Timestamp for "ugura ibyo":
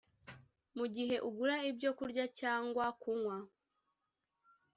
1.27-1.91